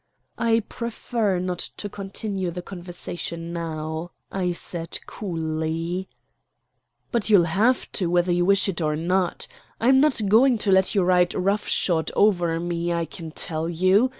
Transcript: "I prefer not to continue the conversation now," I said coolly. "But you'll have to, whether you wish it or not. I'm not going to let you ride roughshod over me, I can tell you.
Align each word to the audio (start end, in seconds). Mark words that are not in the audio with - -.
"I 0.39 0.61
prefer 0.61 1.37
not 1.37 1.59
to 1.77 1.87
continue 1.87 2.49
the 2.49 2.63
conversation 2.63 3.53
now," 3.53 4.09
I 4.31 4.49
said 4.51 4.97
coolly. 5.05 6.09
"But 7.11 7.29
you'll 7.29 7.43
have 7.43 7.91
to, 7.91 8.07
whether 8.07 8.31
you 8.31 8.43
wish 8.43 8.67
it 8.67 8.81
or 8.81 8.95
not. 8.95 9.47
I'm 9.79 9.99
not 9.99 10.19
going 10.27 10.57
to 10.57 10.71
let 10.71 10.95
you 10.95 11.03
ride 11.03 11.35
roughshod 11.35 12.09
over 12.15 12.59
me, 12.59 12.91
I 12.91 13.05
can 13.05 13.29
tell 13.29 13.69
you. 13.69 14.09